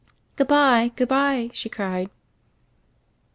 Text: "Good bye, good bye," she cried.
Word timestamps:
"Good 0.35 0.47
bye, 0.47 0.91
good 0.95 1.07
bye," 1.09 1.51
she 1.53 1.69
cried. 1.69 2.09